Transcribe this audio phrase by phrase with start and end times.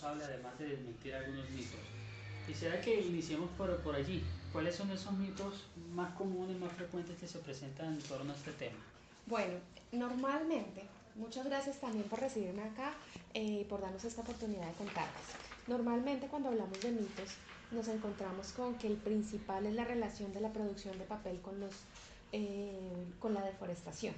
[0.00, 1.80] responsable, además de desmentir algunos mitos.
[2.46, 4.22] Quisiera que iniciemos por, por allí.
[4.52, 8.52] ¿Cuáles son esos mitos más comunes, más frecuentes que se presentan en torno a este
[8.52, 8.78] tema?
[9.26, 9.54] Bueno,
[9.92, 10.82] normalmente,
[11.14, 12.94] muchas gracias también por recibirme acá
[13.32, 15.26] y eh, por darnos esta oportunidad de contarles.
[15.68, 17.36] Normalmente cuando hablamos de mitos
[17.70, 21.60] nos encontramos con que el principal es la relación de la producción de papel con,
[21.60, 21.74] los,
[22.32, 24.14] eh, con la deforestación.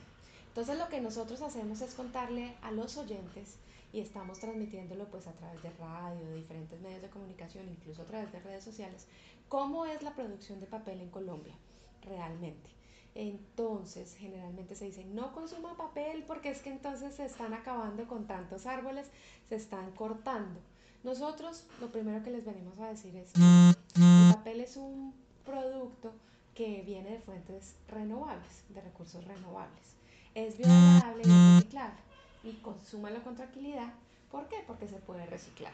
[0.49, 3.57] Entonces lo que nosotros hacemos es contarle a los oyentes
[3.93, 8.07] y estamos transmitiéndolo pues a través de radio, de diferentes medios de comunicación, incluso a
[8.07, 9.07] través de redes sociales,
[9.49, 11.55] cómo es la producción de papel en Colombia
[12.03, 12.71] realmente.
[13.15, 18.27] Entonces, generalmente se dice, no consuma papel porque es que entonces se están acabando con
[18.27, 19.11] tantos árboles,
[19.49, 20.61] se están cortando.
[21.05, 25.15] Nosotros lo primero que les venimos a decir es, el papel es un
[25.45, 26.13] producto
[26.55, 29.97] que viene de fuentes renovables, de recursos renovables
[30.35, 32.12] es biodegradable y es reciclable.
[32.45, 33.93] Y consúmalo con tranquilidad.
[34.31, 34.57] ¿Por qué?
[34.67, 35.73] Porque se puede reciclar.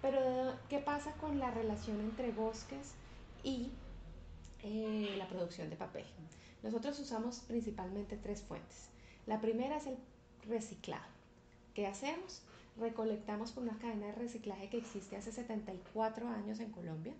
[0.00, 2.94] Pero, ¿qué pasa con la relación entre bosques
[3.42, 3.70] y
[4.62, 6.04] eh, la producción de papel?
[6.62, 8.90] Nosotros usamos principalmente tres fuentes.
[9.26, 9.96] La primera es el
[10.48, 11.04] reciclado.
[11.74, 12.42] ¿Qué hacemos?
[12.78, 17.12] Recolectamos por una cadena de reciclaje que existe hace 74 años en Colombia.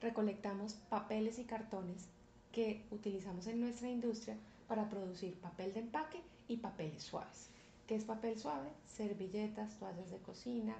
[0.00, 2.08] Recolectamos papeles y cartones
[2.52, 4.36] que utilizamos en nuestra industria
[4.68, 7.51] para producir papel de empaque y papeles suaves.
[7.92, 8.70] ¿Qué es papel suave?
[8.86, 10.74] Servilletas, toallas de cocina,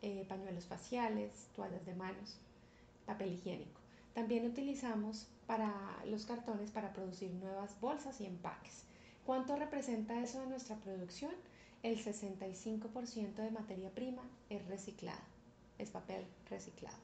[0.00, 2.38] eh, pañuelos faciales, toallas de manos,
[3.04, 3.78] papel higiénico.
[4.14, 5.70] También utilizamos para
[6.06, 8.84] los cartones para producir nuevas bolsas y empaques.
[9.26, 11.32] ¿Cuánto representa eso de nuestra producción?
[11.82, 15.26] El 65% de materia prima es reciclada,
[15.76, 16.96] es papel reciclado.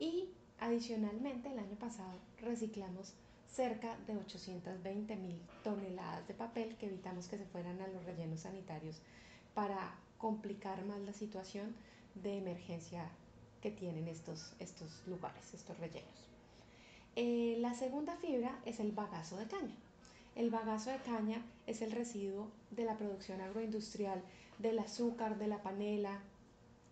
[0.00, 3.14] Y adicionalmente el año pasado reciclamos
[3.52, 8.40] cerca de 820 mil toneladas de papel que evitamos que se fueran a los rellenos
[8.40, 9.00] sanitarios
[9.54, 11.74] para complicar más la situación
[12.14, 13.10] de emergencia
[13.60, 16.28] que tienen estos, estos lugares, estos rellenos.
[17.14, 19.76] Eh, la segunda fibra es el bagazo de caña.
[20.34, 24.22] El bagazo de caña es el residuo de la producción agroindustrial
[24.58, 26.22] del azúcar, de la panela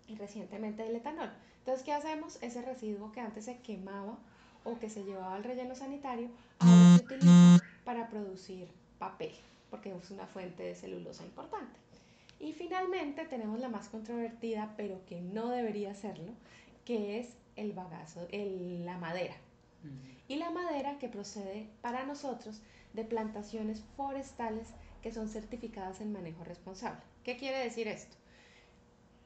[0.06, 1.30] y recientemente del etanol.
[1.60, 2.42] Entonces, ¿qué hacemos?
[2.42, 4.18] Ese residuo que antes se quemaba
[4.65, 6.28] o que se llevaba al relleno sanitario,
[6.59, 9.32] ahora se utiliza para producir papel,
[9.71, 11.78] porque es una fuente de celulosa importante.
[12.38, 16.32] Y finalmente tenemos la más controvertida, pero que no debería serlo,
[16.84, 19.34] que es el bagazo, la madera.
[20.28, 22.60] Y la madera que procede para nosotros
[22.92, 24.69] de plantaciones forestales
[25.03, 27.00] que son certificadas en manejo responsable.
[27.25, 28.16] ¿Qué quiere decir esto?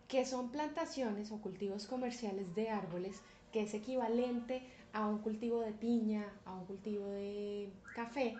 [0.08, 3.20] Que son plantaciones o cultivos comerciales de árboles
[3.52, 4.62] que es equivalente
[4.94, 8.36] a un cultivo de piña, a un cultivo de café,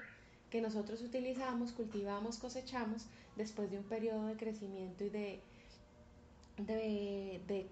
[0.50, 3.06] que nosotros utilizamos, cultivamos, cosechamos
[3.37, 5.41] después de un periodo de crecimiento y de,
[6.56, 7.66] de,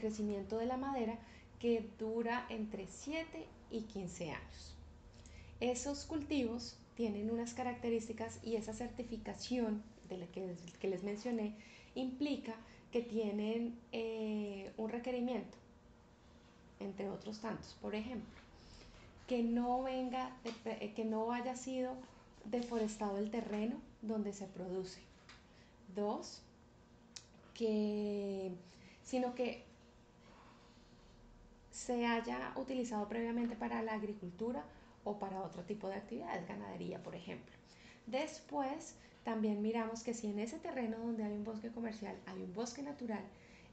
[0.00, 1.18] crecimiento de la madera
[1.60, 4.74] que dura entre 7 y 15 años.
[5.60, 10.56] Esos cultivos tienen unas características y esa certificación de la que,
[10.88, 11.54] les mencioné
[11.94, 12.54] implica
[12.90, 15.61] que tienen eh, un requerimiento
[16.82, 17.76] entre otros tantos.
[17.80, 18.30] Por ejemplo,
[19.26, 20.30] que no venga,
[20.64, 21.94] eh, que no haya sido
[22.44, 25.00] deforestado el terreno donde se produce.
[25.94, 26.42] Dos,
[27.54, 28.52] que,
[29.02, 29.64] sino que
[31.70, 34.64] se haya utilizado previamente para la agricultura
[35.04, 37.52] o para otro tipo de actividades, ganadería, por ejemplo.
[38.06, 38.94] Después,
[39.24, 42.82] también miramos que si en ese terreno donde hay un bosque comercial hay un bosque
[42.82, 43.24] natural,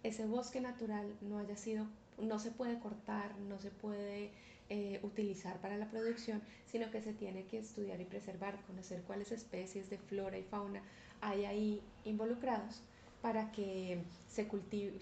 [0.03, 1.85] ese bosque natural no haya sido
[2.21, 4.31] no se puede cortar, no se puede
[4.69, 9.31] eh, utilizar para la producción, sino que se tiene que estudiar y preservar, conocer cuáles
[9.31, 10.81] especies de flora y fauna
[11.21, 12.81] hay ahí involucrados
[13.21, 14.47] para que se,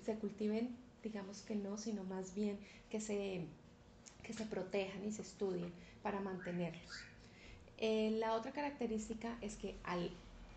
[0.04, 2.58] se cultiven, digamos que no, sino más bien
[2.90, 3.46] que se,
[4.24, 7.04] que se protejan y se estudien para mantenerlos.
[7.78, 10.10] Eh, la otra característica es que al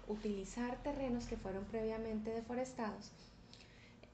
[0.08, 3.12] utilizar terrenos que fueron previamente deforestados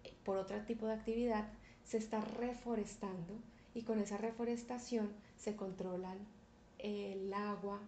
[0.04, 1.48] eh, por otro tipo de actividad,
[1.86, 3.34] se está reforestando
[3.74, 6.18] y con esa reforestación se controlan
[6.78, 7.80] el agua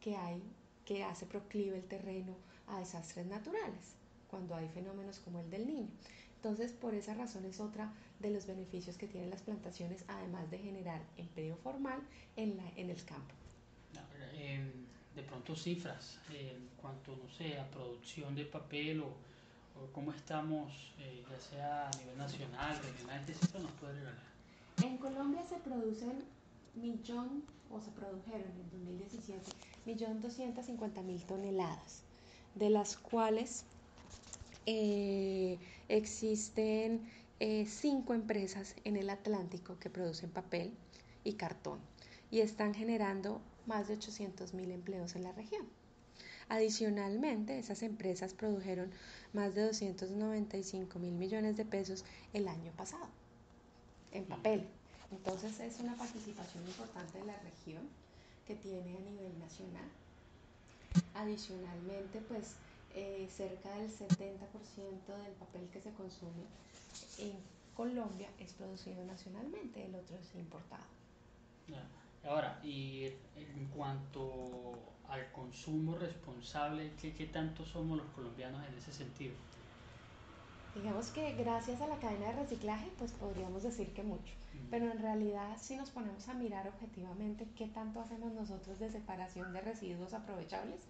[0.00, 0.42] que hay,
[0.84, 2.36] que hace proclive el terreno
[2.68, 3.96] a desastres naturales,
[4.28, 5.88] cuando hay fenómenos como el del niño.
[6.36, 10.58] Entonces, por esa razón es otra de los beneficios que tienen las plantaciones, además de
[10.58, 12.00] generar empleo formal
[12.36, 13.34] en, la, en el campo.
[14.34, 14.70] Em,
[15.14, 19.14] de pronto cifras en cuanto, no sé, a producción de papel o
[19.92, 24.22] cómo estamos, eh, ya sea a nivel nacional, regional, ¿qué cifra nos puede regalar?
[24.82, 26.24] En Colombia se producen
[26.74, 29.42] millón, o se produjeron en 2017,
[29.86, 32.02] millón doscientos cincuenta mil toneladas,
[32.54, 33.64] de las cuales
[34.66, 35.58] Eh,
[35.88, 37.00] existen
[37.38, 40.76] eh, cinco empresas en el Atlántico que producen papel
[41.24, 41.78] y cartón
[42.30, 45.66] y están generando más de 800 mil empleos en la región.
[46.48, 48.90] Adicionalmente, esas empresas produjeron
[49.32, 53.06] más de 295 mil millones de pesos el año pasado
[54.12, 54.66] en papel.
[55.10, 57.82] Entonces es una participación importante de la región
[58.46, 59.88] que tiene a nivel nacional.
[61.14, 62.54] Adicionalmente, pues
[62.94, 64.08] eh, cerca del 70%
[65.22, 66.44] del papel que se consume
[67.18, 67.32] en
[67.76, 70.84] Colombia es producido nacionalmente, el otro es importado.
[72.28, 73.04] Ahora, y
[73.36, 74.72] en cuanto
[75.08, 79.34] al consumo responsable, ¿qué, ¿qué, tanto somos los colombianos en ese sentido?
[80.74, 84.34] Digamos que gracias a la cadena de reciclaje, pues podríamos decir que mucho.
[84.70, 89.52] Pero en realidad, si nos ponemos a mirar objetivamente qué tanto hacemos nosotros de separación
[89.52, 90.80] de residuos aprovechables,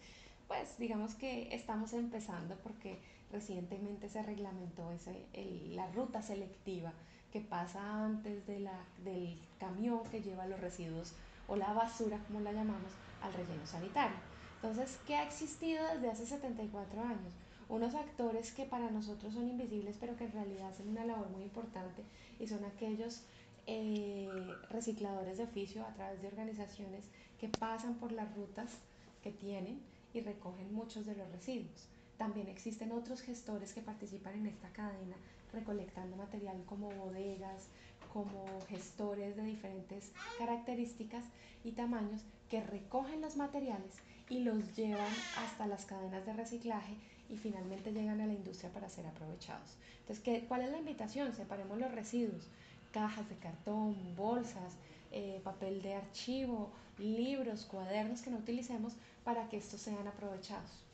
[0.48, 2.98] pues digamos que estamos empezando porque
[3.30, 5.26] recientemente se reglamentó ese,
[5.74, 6.92] la ruta selectiva
[7.32, 11.14] que pasa antes de la, del camión que lleva los residuos
[11.48, 14.16] o la basura, como la llamamos, al relleno sanitario.
[14.56, 17.34] Entonces, ¿qué ha existido desde hace 74 años?
[17.68, 21.42] Unos actores que para nosotros son invisibles, pero que en realidad hacen una labor muy
[21.42, 22.02] importante
[22.38, 23.22] y son aquellos
[23.66, 24.28] eh,
[24.70, 27.04] recicladores de oficio a través de organizaciones
[27.40, 28.78] que pasan por las rutas
[29.22, 29.80] que tienen
[30.14, 31.88] y recogen muchos de los residuos.
[32.16, 35.16] También existen otros gestores que participan en esta cadena
[35.52, 37.68] recolectando material como bodegas,
[38.12, 41.24] como gestores de diferentes características
[41.64, 43.92] y tamaños que recogen los materiales
[44.28, 46.94] y los llevan hasta las cadenas de reciclaje
[47.28, 49.76] y finalmente llegan a la industria para ser aprovechados.
[50.00, 51.34] Entonces, ¿qué, ¿cuál es la invitación?
[51.34, 52.48] Separemos los residuos,
[52.92, 54.76] cajas de cartón, bolsas,
[55.12, 58.94] eh, papel de archivo, libros, cuadernos que no utilicemos
[59.24, 60.85] para que estos sean aprovechados.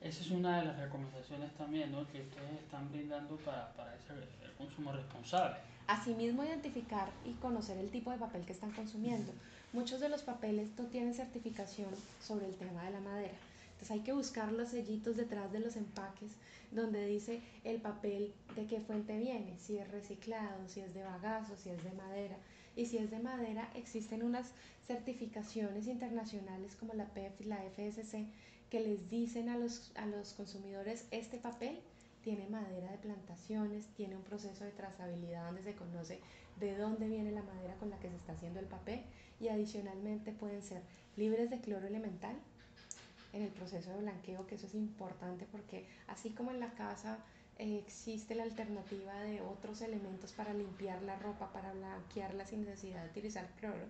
[0.00, 2.06] Esa es una de las recomendaciones también ¿no?
[2.08, 4.12] que ustedes están brindando para, para ese,
[4.44, 5.56] el consumo responsable.
[5.86, 9.32] Asimismo, identificar y conocer el tipo de papel que están consumiendo.
[9.72, 11.90] Muchos de los papeles no tienen certificación
[12.20, 13.34] sobre el tema de la madera.
[13.72, 16.32] Entonces hay que buscar los sellitos detrás de los empaques
[16.70, 21.56] donde dice el papel de qué fuente viene, si es reciclado, si es de bagazo,
[21.56, 22.36] si es de madera.
[22.74, 24.52] Y si es de madera, existen unas
[24.86, 28.26] certificaciones internacionales como la PEF y la FSC
[28.70, 31.78] que les dicen a los, a los consumidores este papel
[32.22, 36.20] tiene madera de plantaciones, tiene un proceso de trazabilidad donde se conoce
[36.58, 39.02] de dónde viene la madera con la que se está haciendo el papel
[39.40, 40.82] y adicionalmente pueden ser
[41.16, 42.36] libres de cloro elemental
[43.32, 47.18] en el proceso de blanqueo, que eso es importante porque así como en la casa
[47.58, 53.04] eh, existe la alternativa de otros elementos para limpiar la ropa, para blanquearla sin necesidad
[53.04, 53.86] de utilizar cloro,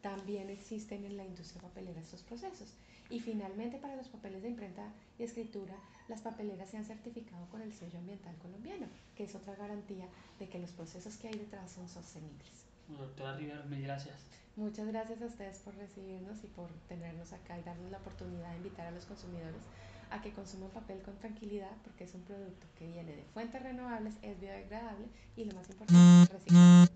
[0.00, 2.74] también existen en la industria papelera estos procesos.
[3.08, 5.74] Y finalmente, para los papeles de imprenta y escritura,
[6.08, 10.06] las papeleras se han certificado con el sello ambiental colombiano, que es otra garantía
[10.38, 12.66] de que los procesos que hay detrás son sostenibles.
[12.88, 14.16] Doctora Rivera, mil gracias.
[14.56, 18.56] Muchas gracias a ustedes por recibirnos y por tenernos acá y darnos la oportunidad de
[18.56, 19.62] invitar a los consumidores
[20.10, 24.14] a que consuman papel con tranquilidad porque es un producto que viene de fuentes renovables,
[24.22, 26.95] es biodegradable y lo más importante es reciclable.